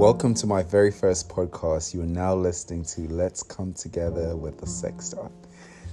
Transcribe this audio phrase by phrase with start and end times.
[0.00, 1.92] Welcome to my very first podcast.
[1.92, 5.30] You are now listening to Let's Come Together with the Sex Talk.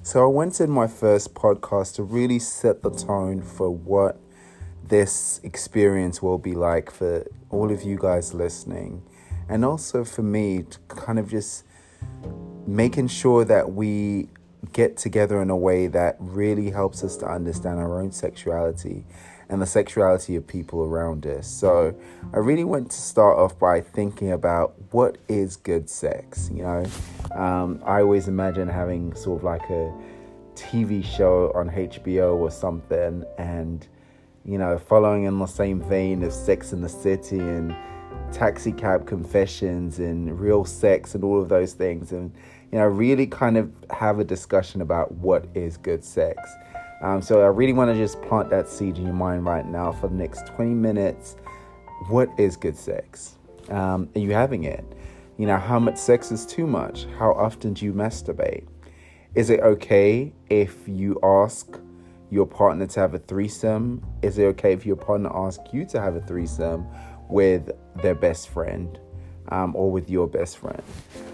[0.02, 4.18] So, I wanted my first podcast to really set the tone for what
[4.88, 9.04] this experience will be like for all of you guys listening,
[9.50, 11.66] and also for me to kind of just
[12.66, 14.30] making sure that we
[14.72, 19.04] get together in a way that really helps us to understand our own sexuality
[19.50, 21.48] and the sexuality of people around us.
[21.48, 21.96] So,
[22.34, 26.50] I really want to start off by thinking about what is good sex.
[26.54, 26.86] You know,
[27.36, 29.94] um, I always imagine having sort of like a
[30.56, 33.88] TV show on HBO or something, and
[34.44, 37.76] you know, following in the same vein of Sex in the City and
[38.32, 42.34] Taxi Cab Confessions and Real Sex and all of those things, and
[42.72, 46.50] you know, really kind of have a discussion about what is good sex.
[47.02, 49.92] Um, so I really want to just plant that seed in your mind right now
[49.92, 51.36] for the next 20 minutes.
[52.10, 53.38] What is good sex?
[53.70, 54.84] Um, are you having it?
[55.38, 57.06] You know, how much sex is too much?
[57.20, 58.68] How often do you masturbate?
[59.36, 61.80] Is it okay if you ask
[62.32, 64.04] your partner to have a threesome?
[64.24, 66.88] Is it okay if your partner asks you to have a threesome
[67.30, 67.70] with
[68.02, 69.00] their best friend
[69.50, 70.82] um, or with your best friend?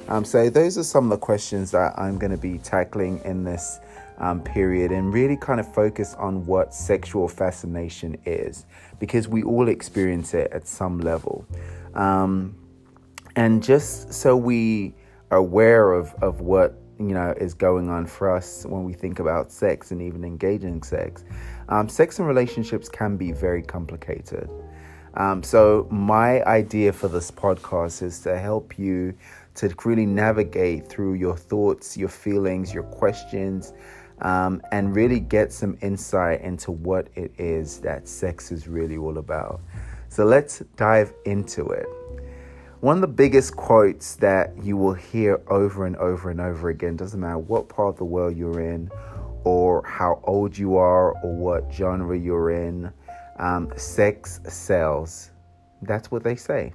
[0.09, 3.45] Um, so, those are some of the questions that I'm going to be tackling in
[3.45, 3.79] this
[4.17, 8.65] um, period and really kind of focus on what sexual fascination is
[8.99, 11.45] because we all experience it at some level.
[11.93, 12.55] Um,
[13.35, 14.93] and just so we
[15.31, 19.19] are aware of, of what you know is going on for us when we think
[19.19, 21.23] about sex and even engaging sex
[21.69, 24.49] um, sex and relationships can be very complicated
[25.15, 29.13] um, so my idea for this podcast is to help you
[29.55, 33.73] to really navigate through your thoughts your feelings your questions
[34.23, 39.17] um, and really get some insight into what it is that sex is really all
[39.17, 39.61] about.
[40.09, 41.85] So let's dive into it.
[42.79, 46.97] One of the biggest quotes that you will hear over and over and over again,
[46.97, 48.89] doesn't matter what part of the world you're in,
[49.45, 52.91] or how old you are, or what genre you're in,
[53.39, 55.31] um, sex sells.
[55.81, 56.73] That's what they say.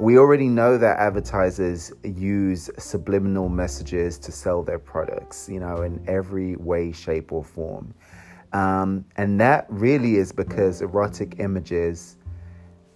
[0.00, 6.02] We already know that advertisers use subliminal messages to sell their products, you know, in
[6.08, 7.94] every way, shape, or form.
[8.52, 12.16] Um, and that really is because erotic images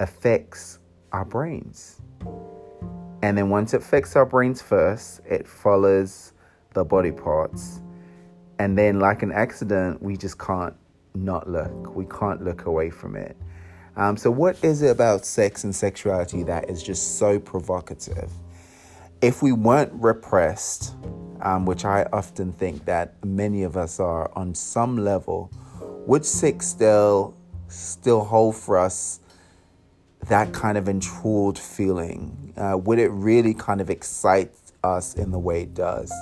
[0.00, 0.81] affects
[1.12, 2.00] our brains.
[3.22, 6.32] And then once it affects our brains first, it follows
[6.75, 7.81] the body parts.
[8.58, 10.75] And then, like an accident, we just can't
[11.14, 11.94] not look.
[11.94, 13.37] We can't look away from it.
[13.98, 18.31] Um, so, what is it about sex and sexuality that is just so provocative?
[19.20, 20.94] If we weren't repressed,
[21.42, 25.50] um, which I often think that many of us are on some level,
[26.06, 29.19] would sex still still hold for us
[30.28, 32.54] that kind of enthralled feeling?
[32.56, 34.53] Uh, would it really kind of excite
[34.84, 36.12] us in the way it does?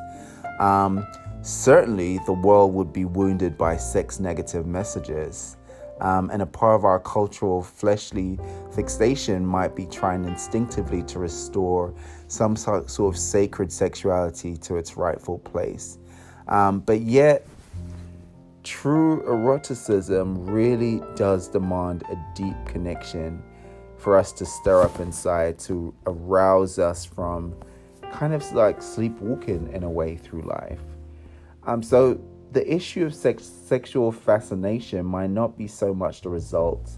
[0.60, 1.06] Um,
[1.42, 5.56] certainly, the world would be wounded by sex negative messages.
[6.01, 8.39] Um, and a part of our cultural fleshly
[8.75, 11.95] fixation might be trying instinctively to restore
[12.29, 15.99] some sort of sacred sexuality to its rightful place.
[16.49, 17.47] Um, but yet,
[18.62, 23.43] true eroticism really does demand a deep connection
[23.97, 27.55] for us to stir up inside, to arouse us from
[28.13, 30.81] kind of like sleepwalking in a way through life.
[31.67, 32.21] Um, so,
[32.56, 36.97] the issue of sex, sexual fascination might not be so much the result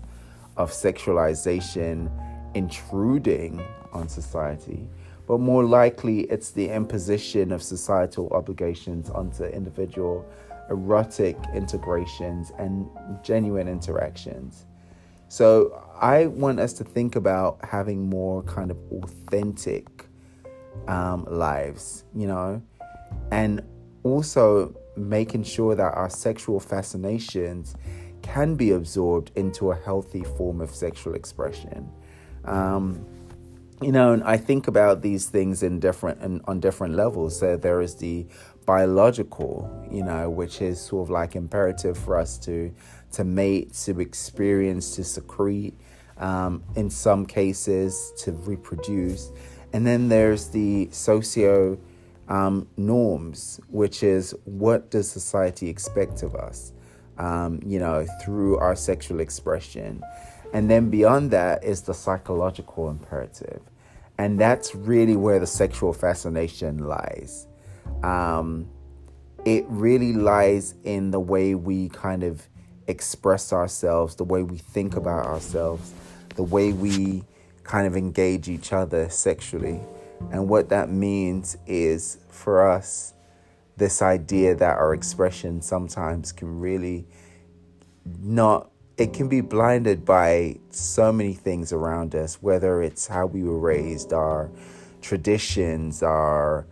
[0.57, 2.09] of sexualization
[2.55, 3.61] intruding
[3.93, 4.89] on society,
[5.27, 10.25] but more likely it's the imposition of societal obligations onto individual
[10.71, 12.89] erotic integrations and
[13.25, 14.65] genuine interactions.
[15.27, 20.07] So I want us to think about having more kind of authentic
[20.87, 22.63] um, lives, you know,
[23.33, 23.61] and
[24.05, 27.77] also making sure that our sexual fascinations
[28.23, 31.91] can be absorbed into a healthy form of sexual expression.
[32.45, 33.07] Um,
[33.81, 37.39] you know, and I think about these things in different and on different levels.
[37.39, 38.27] So there is the
[38.67, 42.75] biological, you know, which is sort of like imperative for us to
[43.13, 45.75] to mate, to experience, to secrete,
[46.19, 49.31] um, in some cases to reproduce,
[49.73, 51.79] and then there's the socio
[52.29, 56.73] um, norms, which is what does society expect of us,
[57.19, 60.03] um, you know, through our sexual expression.
[60.53, 63.61] And then beyond that is the psychological imperative.
[64.19, 67.47] And that's really where the sexual fascination lies.
[68.03, 68.69] Um,
[69.45, 72.49] it really lies in the way we kind of
[72.89, 75.93] express ourselves, the way we think about ourselves,
[76.35, 77.25] the way we
[77.63, 79.81] kind of engage each other sexually.
[80.31, 83.15] And what that means is for us,
[83.77, 87.07] this idea that our expression sometimes can really
[88.21, 93.43] not, it can be blinded by so many things around us, whether it's how we
[93.45, 94.51] were raised, our
[95.01, 96.67] traditions, our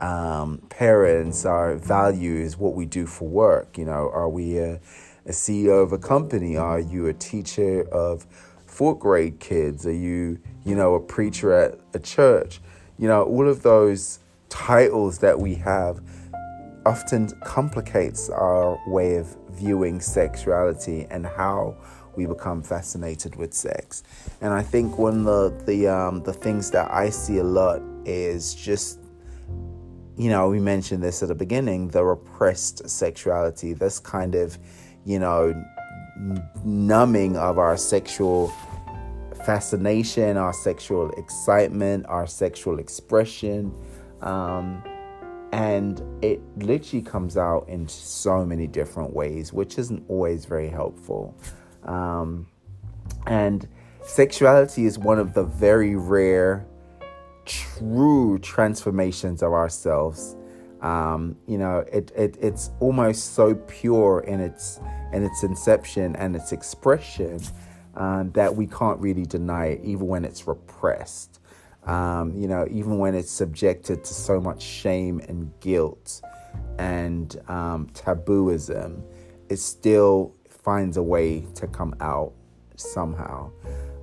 [0.00, 3.78] um, parents, our values, what we do for work.
[3.78, 4.80] You know, are we a,
[5.26, 6.56] a CEO of a company?
[6.56, 8.26] Are you a teacher of
[8.66, 9.86] fourth grade kids?
[9.86, 12.60] Are you, you know, a preacher at a church?
[12.98, 16.00] You know, all of those titles that we have
[16.84, 21.76] often complicates our way of viewing sexuality and how
[22.16, 24.02] we become fascinated with sex.
[24.40, 27.80] And I think one of the the um, the things that I see a lot
[28.04, 28.98] is just
[30.16, 34.58] you know, we mentioned this at the beginning the repressed sexuality, this kind of,
[35.04, 35.54] you know,
[36.64, 38.52] numbing of our sexual
[39.44, 43.74] fascination, our sexual excitement, our sexual expression.
[44.20, 44.82] Um,
[45.52, 51.36] and it literally comes out in so many different ways, which isn't always very helpful.
[51.84, 52.46] Um,
[53.26, 53.68] and
[54.02, 56.66] sexuality is one of the very rare
[57.44, 60.36] true transformations of ourselves.
[60.80, 64.80] Um, you know, it, it it's almost so pure in its
[65.12, 67.40] in its inception and its expression
[67.94, 71.40] um, that we can't really deny it, even when it's repressed.
[71.84, 76.22] Um, you know, even when it's subjected to so much shame and guilt
[76.78, 79.02] and um, tabooism,
[79.48, 82.32] it still finds a way to come out
[82.76, 83.50] somehow.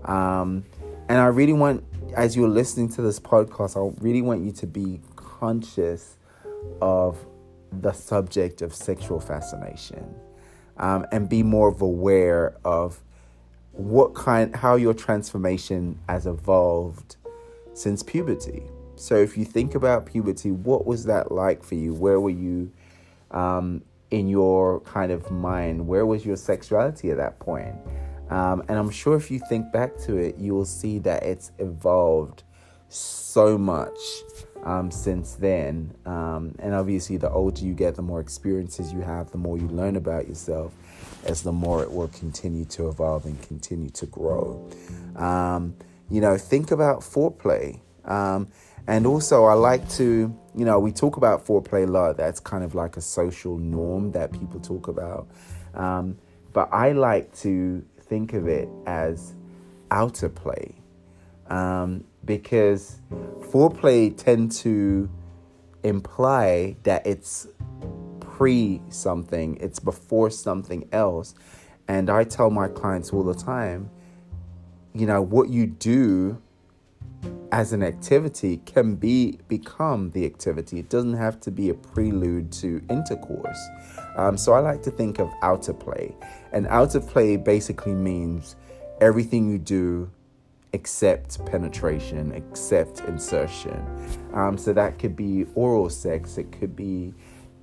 [0.05, 0.65] Um,
[1.07, 1.83] and I really want
[2.15, 6.17] as you're listening to this podcast, I really want you to be conscious
[6.81, 7.25] of
[7.71, 10.15] the subject of sexual fascination
[10.77, 13.01] um, and be more aware of
[13.71, 17.15] what kind, how your transformation has evolved
[17.73, 18.63] since puberty.
[18.95, 21.93] So if you think about puberty, what was that like for you?
[21.93, 22.71] Where were you
[23.31, 23.81] um,
[24.11, 25.87] in your kind of mind?
[25.87, 27.75] Where was your sexuality at that point?
[28.29, 31.51] Um, and I'm sure if you think back to it, you will see that it's
[31.57, 32.43] evolved
[32.89, 33.97] so much
[34.63, 35.95] um, since then.
[36.05, 39.67] Um, and obviously, the older you get, the more experiences you have, the more you
[39.67, 40.73] learn about yourself,
[41.25, 44.69] as the more it will continue to evolve and continue to grow.
[45.15, 45.75] Um,
[46.09, 47.79] you know, think about foreplay.
[48.05, 48.47] Um,
[48.87, 52.17] and also, I like to, you know, we talk about foreplay a lot.
[52.17, 55.27] That's kind of like a social norm that people talk about.
[55.75, 56.17] Um,
[56.53, 59.35] but I like to think of it as
[59.91, 60.75] outer play
[61.47, 62.99] um, because
[63.51, 65.09] foreplay tend to
[65.83, 67.47] imply that it's
[68.39, 71.35] pre something, it's before something else.
[71.89, 73.89] And I tell my clients all the time,
[74.93, 76.41] you know, what you do
[77.51, 80.79] as an activity can be become the activity.
[80.79, 83.59] It doesn't have to be a prelude to intercourse.
[84.15, 86.15] Um, so I like to think of outer play.
[86.53, 88.55] And outer play basically means
[89.01, 90.09] everything you do
[90.71, 93.83] except penetration, except insertion.
[94.33, 97.13] Um, so that could be oral sex, it could be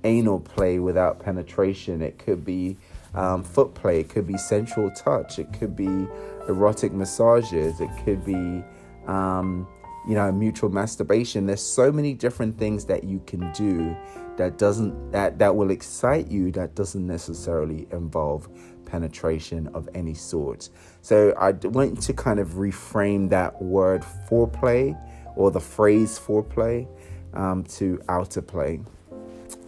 [0.07, 2.77] anal play without penetration, it could be
[3.13, 6.07] um, foot play, it could be sensual touch, it could be
[6.47, 8.63] erotic massages, it could be
[9.05, 9.67] um,
[10.07, 11.45] you know mutual masturbation.
[11.45, 13.95] There's so many different things that you can do
[14.37, 18.47] that doesn't that that will excite you that doesn't necessarily involve
[18.85, 20.69] penetration of any sort.
[21.01, 24.97] So i want to kind of reframe that word foreplay
[25.35, 26.87] or the phrase foreplay
[27.33, 28.79] um, to outer play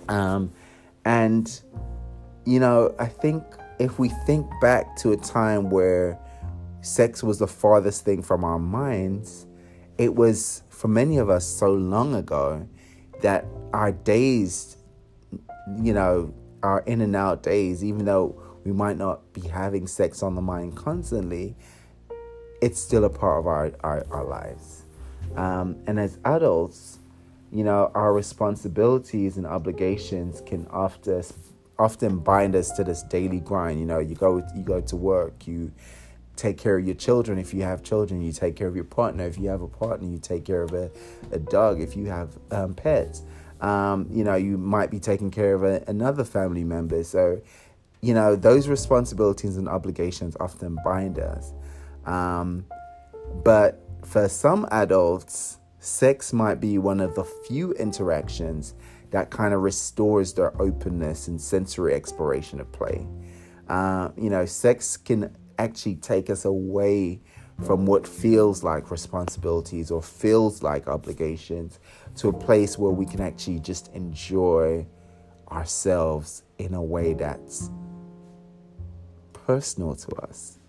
[0.10, 0.52] um,
[1.06, 1.62] and
[2.46, 3.44] you know i think
[3.80, 6.20] if we think back to a time where
[6.82, 9.48] sex was the farthest thing from our minds
[10.00, 12.66] it was for many of us so long ago
[13.22, 14.78] that our days,
[15.82, 20.24] you know, our in and out days, even though we might not be having sex
[20.24, 21.56] on the mind constantly,
[22.62, 24.86] it's still a part of our, our, our lives.
[25.36, 26.99] Um, and as adults,
[27.52, 31.24] you know, our responsibilities and obligations can often
[31.78, 33.80] often bind us to this daily grind.
[33.80, 35.72] You know, you go you go to work, you
[36.36, 37.38] take care of your children.
[37.38, 39.26] If you have children you take care of your partner.
[39.26, 40.92] If you have a partner you take care of a,
[41.32, 41.82] a dog.
[41.82, 43.24] If you have um, pets
[43.62, 47.04] um, you know you might be taking care of a, another family member.
[47.04, 47.42] So
[48.02, 51.54] you know those responsibilities and obligations often bind us.
[52.06, 52.66] Um,
[53.44, 58.76] but for some adults sex might be one of the few interactions
[59.12, 63.08] that kind of restores their openness and sensory exploration of play.
[63.68, 67.22] Uh, you know sex can actually take us away
[67.64, 71.80] from what feels like responsibilities or feels like obligations
[72.16, 74.86] to a place where we can actually just enjoy
[75.52, 77.70] ourselves in a way that's
[79.34, 80.60] personal to us,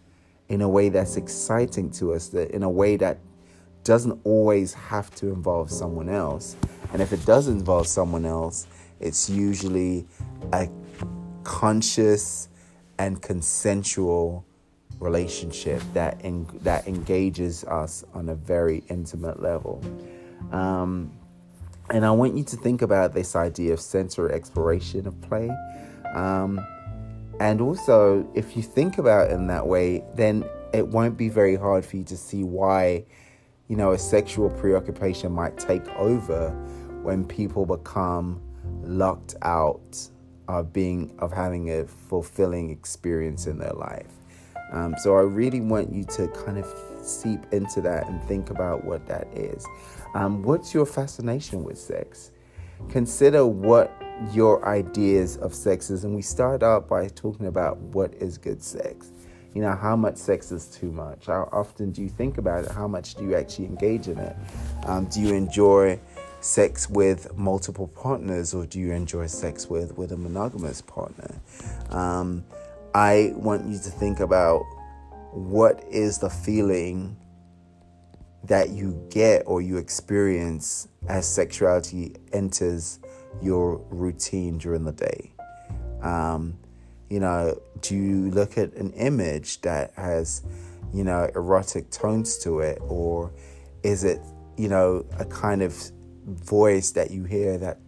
[0.49, 3.19] in a way that's exciting to us, that in a way that
[3.84, 6.56] doesn't always have to involve someone else.
[6.92, 8.66] And if it does involve someone else,
[9.00, 10.06] it's usually
[10.52, 10.68] a
[11.44, 12.49] conscious
[12.99, 14.44] and consensual
[14.99, 19.82] relationship that in, that engages us on a very intimate level.
[20.52, 21.10] Um,
[21.88, 25.50] and I want you to think about this idea of sensory exploration of play.
[26.14, 26.64] Um,
[27.40, 31.56] and also, if you think about it in that way, then it won't be very
[31.56, 33.04] hard for you to see why,
[33.71, 36.50] you know, a sexual preoccupation might take over
[37.05, 38.43] when people become
[38.83, 39.97] locked out
[40.49, 44.11] of being of having a fulfilling experience in their life.
[44.73, 46.67] Um, so I really want you to kind of
[47.00, 49.65] seep into that and think about what that is.
[50.15, 52.33] Um, what's your fascination with sex?
[52.89, 53.93] Consider what
[54.33, 56.03] your ideas of sex is.
[56.03, 59.12] And we start out by talking about what is good sex.
[59.54, 61.26] You know, how much sex is too much?
[61.26, 62.71] How often do you think about it?
[62.71, 64.37] How much do you actually engage in it?
[64.85, 65.99] Um, do you enjoy
[66.40, 71.35] sex with multiple partners or do you enjoy sex with, with a monogamous partner?
[71.90, 72.45] Um,
[72.95, 74.62] I want you to think about
[75.33, 77.16] what is the feeling
[78.45, 83.00] that you get or you experience as sexuality enters
[83.42, 85.33] your routine during the day.
[86.02, 86.59] Um,
[87.11, 90.43] you know, do you look at an image that has,
[90.95, 93.33] you know, erotic tones to it, or
[93.83, 94.21] is it,
[94.57, 95.75] you know, a kind of
[96.26, 97.79] voice that you hear that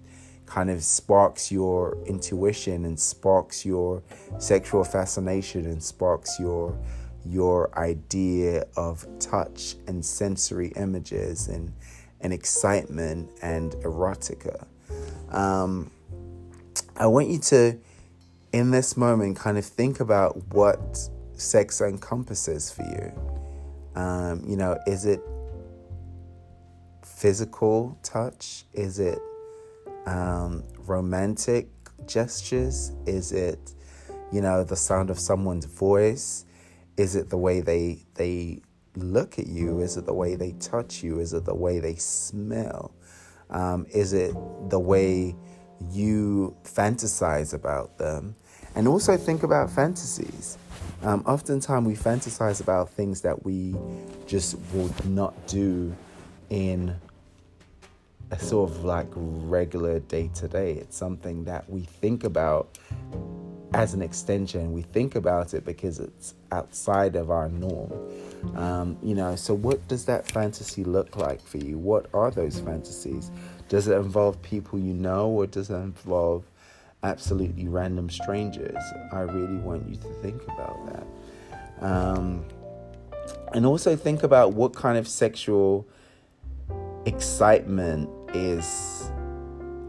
[0.47, 4.03] kind of sparks your intuition and sparks your
[4.39, 6.77] sexual fascination and sparks your
[7.25, 11.73] your idea of touch and sensory images and
[12.21, 14.67] and excitement and erotica.
[15.31, 15.91] Um,
[16.97, 17.79] I want you to,
[18.53, 20.99] in this moment, kind of think about what
[21.33, 24.01] sex encompasses for you.
[24.01, 25.21] Um, you know, is it
[27.03, 28.65] physical touch?
[28.73, 29.19] Is it
[30.07, 31.69] um, romantic
[32.07, 32.93] gestures?
[33.07, 33.73] Is it,
[34.31, 36.45] you know, the sound of someone's voice?
[36.97, 38.61] Is it the way they they
[38.97, 39.81] look at you?
[39.81, 41.21] Is it the way they touch you?
[41.21, 42.95] Is it the way they smell?
[43.49, 44.35] Um, is it
[44.69, 45.37] the way
[45.91, 48.37] you fantasize about them?
[48.75, 50.57] And also think about fantasies.
[51.03, 53.75] Um, oftentimes we fantasize about things that we
[54.27, 55.95] just would not do
[56.49, 56.95] in
[58.31, 60.73] a sort of like regular day to day.
[60.75, 62.79] It's something that we think about
[63.75, 64.73] as an extension.
[64.73, 67.93] We think about it because it's outside of our norm.
[68.57, 71.79] Um, you know, so what does that fantasy look like for you?
[71.79, 73.31] What are those fantasies?
[73.73, 76.45] Does it involve people you know or does it involve
[77.03, 78.77] absolutely random strangers?
[79.15, 81.83] I really want you to think about that.
[81.83, 82.45] Um,
[83.55, 85.89] and also think about what kind of sexual
[87.07, 89.11] excitement is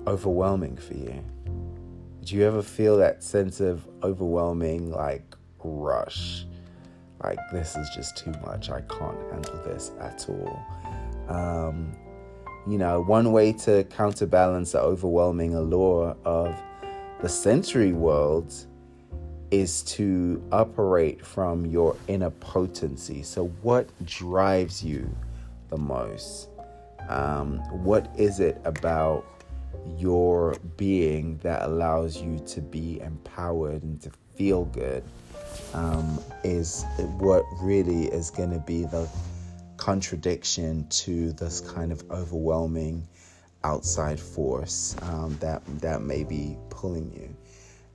[0.07, 1.21] overwhelming for you.
[2.23, 6.45] Do you ever feel that sense of overwhelming, like, rush?
[7.21, 8.69] Like, this is just too much.
[8.69, 10.65] I can't handle this at all.
[11.27, 11.97] Um,
[12.67, 16.55] you know, one way to counterbalance the overwhelming allure of
[17.21, 18.53] the sensory world
[19.51, 23.21] is to operate from your inner potency.
[23.21, 25.13] So, what drives you
[25.69, 26.49] the most?
[27.09, 29.25] Um, what is it about
[29.97, 35.03] your being that allows you to be empowered and to feel good
[35.73, 36.85] um, is
[37.19, 39.07] what really is going to be the
[39.83, 43.05] contradiction to this kind of overwhelming
[43.65, 47.35] outside force um, that that may be pulling you.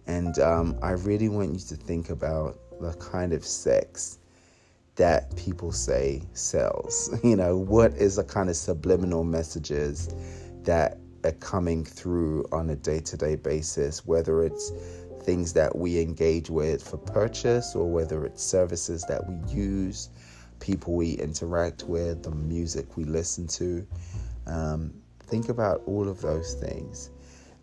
[0.07, 4.19] And um, I really want you to think about the kind of sex
[4.97, 7.09] that people say sells.
[7.25, 10.11] You know, what is the kind of subliminal messages
[10.65, 14.73] that are coming through on a day to day basis, whether it's
[15.23, 20.11] things that we engage with for purchase or whether it's services that we use,
[20.61, 23.87] people we interact with, the music we listen to.
[24.47, 27.11] Um, think about all of those things.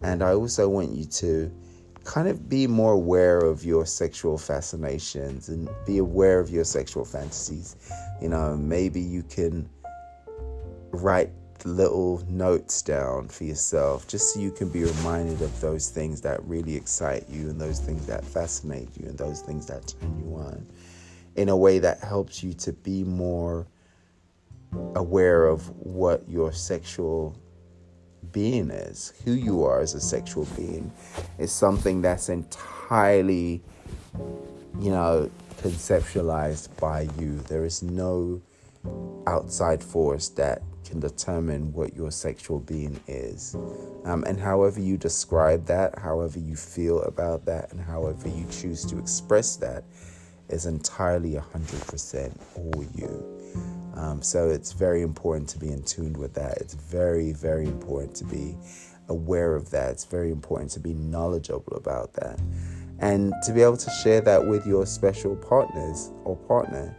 [0.02, 1.52] And I also want you to
[2.04, 7.04] kind of be more aware of your sexual fascinations and be aware of your sexual
[7.04, 7.76] fantasies.
[8.22, 9.68] You know, maybe you can
[10.92, 11.32] write
[11.66, 16.44] little notes down for yourself just so you can be reminded of those things that
[16.46, 20.36] really excite you and those things that fascinate you and those things that turn you
[20.36, 20.66] on.
[21.36, 23.68] In a way that helps you to be more
[24.96, 27.38] aware of what your sexual
[28.32, 30.92] being is, who you are as a sexual being,
[31.38, 33.62] is something that's entirely,
[34.80, 35.30] you know,
[35.62, 37.38] conceptualized by you.
[37.48, 38.42] There is no
[39.28, 43.56] outside force that can determine what your sexual being is.
[44.06, 48.86] Um, and however you describe that, however you feel about that, and however you choose
[48.86, 49.84] to express that
[50.50, 53.36] is entirely 100% all you.
[53.96, 56.58] Um, so it's very important to be in tune with that.
[56.58, 58.56] It's very, very important to be
[59.08, 59.92] aware of that.
[59.92, 62.40] It's very important to be knowledgeable about that.
[63.00, 66.96] And to be able to share that with your special partners or partner.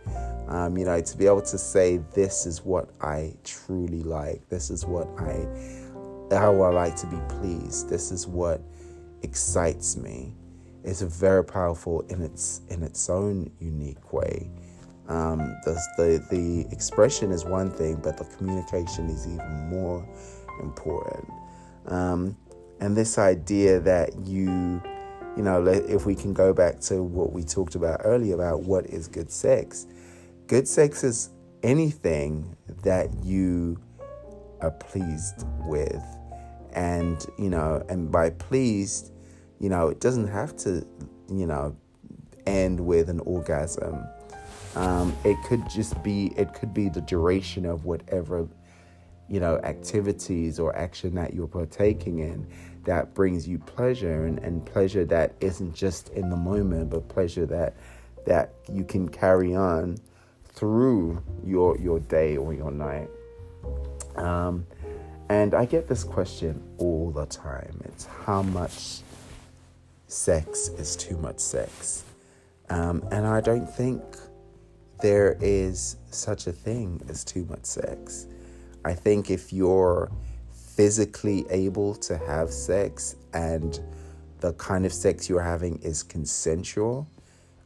[0.48, 4.48] Um, you know, to be able to say, this is what I truly like.
[4.48, 5.46] This is what I,
[6.30, 7.88] how I like to be pleased.
[7.88, 8.62] This is what
[9.22, 10.32] excites me.
[10.86, 14.48] It's very powerful in its in its own unique way.
[15.08, 20.06] Um, the, the the expression is one thing, but the communication is even more
[20.62, 21.28] important.
[21.86, 22.36] Um,
[22.80, 24.80] and this idea that you,
[25.36, 28.86] you know, if we can go back to what we talked about earlier about what
[28.86, 29.86] is good sex,
[30.46, 31.30] good sex is
[31.62, 33.76] anything that you
[34.60, 36.04] are pleased with,
[36.74, 39.12] and you know, and by pleased,
[39.60, 40.86] you know, it doesn't have to,
[41.30, 41.76] you know,
[42.46, 44.04] end with an orgasm.
[44.74, 48.46] Um, it could just be it could be the duration of whatever
[49.28, 52.46] you know activities or action that you're partaking in
[52.84, 57.46] that brings you pleasure and, and pleasure that isn't just in the moment but pleasure
[57.46, 57.74] that
[58.26, 59.96] that you can carry on
[60.44, 63.08] through your your day or your night.
[64.16, 64.66] Um,
[65.28, 67.80] and i get this question all the time.
[67.84, 69.00] It's how much
[70.06, 72.04] sex is too much sex
[72.70, 74.02] um, and i don't think
[75.00, 78.26] there is such a thing as too much sex.
[78.84, 80.10] I think if you're
[80.52, 83.78] physically able to have sex and
[84.40, 87.08] the kind of sex you're having is consensual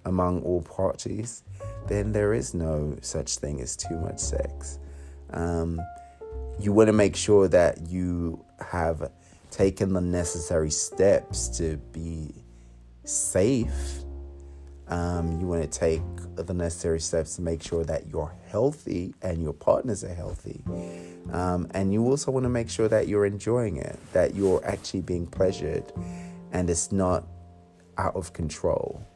[0.05, 1.43] among all parties,
[1.89, 4.79] then there is no such thing as too much sex.
[5.31, 5.81] Um,
[6.59, 9.11] you want to make sure that you have
[9.51, 12.33] taken the necessary steps to be
[13.05, 14.05] safe
[14.91, 16.03] um, you want to take
[16.35, 20.65] the necessary steps to make sure that you're healthy and your partners are healthy.
[21.31, 25.03] Um, and you also want to make sure that you're enjoying it, that you're actually
[25.03, 25.93] being pleasured
[26.51, 27.25] and it's not
[27.99, 29.07] out of control.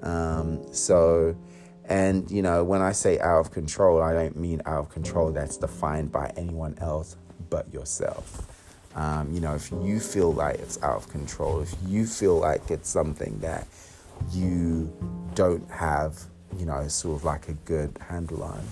[0.00, 1.36] Um, so,
[1.84, 5.30] and you know, when I say out of control, I don't mean out of control
[5.30, 7.16] that's defined by anyone else
[7.50, 8.53] but yourself.
[8.94, 12.70] Um, you know, if you feel like it's out of control, if you feel like
[12.70, 13.66] it's something that
[14.30, 14.92] you
[15.34, 16.18] don't have,
[16.58, 18.62] you know, sort of like a good handle on,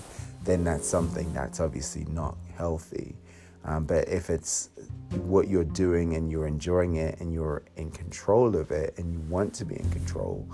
[0.45, 3.17] then that's something that's obviously not healthy.
[3.65, 4.71] Um, but if it's
[5.11, 9.21] what you're doing and you're enjoying it and you're in control of it and you
[9.29, 10.49] want to be in control,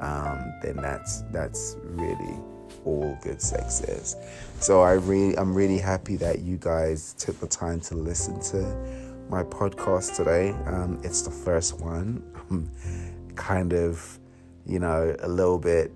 [0.00, 2.36] um, then that's that's really
[2.84, 4.16] all good sex is.
[4.60, 9.03] So I really I'm really happy that you guys took the time to listen to
[9.28, 10.50] my podcast today.
[10.66, 12.22] Um, it's the first one.
[12.50, 12.70] I'm
[13.34, 14.18] kind of
[14.66, 15.92] you know, a little bit.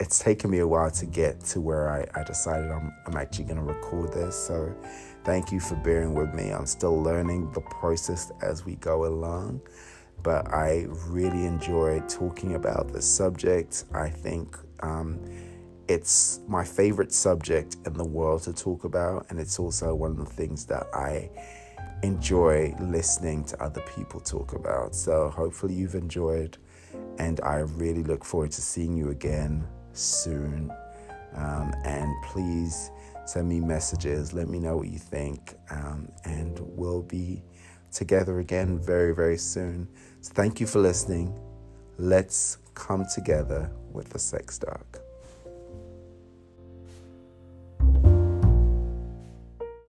[0.00, 3.44] It's taken me a while to get to where I, I decided I'm, I'm actually
[3.44, 4.36] going to record this.
[4.36, 4.74] So
[5.24, 6.50] thank you for bearing with me.
[6.50, 9.60] I'm still learning the process as we go along,
[10.22, 13.84] but I really enjoy talking about this subject.
[13.94, 15.20] I think um,
[15.86, 20.18] it's my favorite subject in the world to talk about, and it's also one of
[20.18, 21.30] the things that I
[22.04, 24.94] enjoy listening to other people talk about.
[24.94, 26.58] So hopefully you've enjoyed
[27.18, 30.72] and I really look forward to seeing you again soon.
[31.34, 32.90] Um, and please
[33.24, 37.42] send me messages, let me know what you think, um, and we'll be
[37.90, 39.88] together again very, very soon.
[40.20, 41.36] So thank you for listening.
[41.98, 45.03] Let's come together with the sex doc.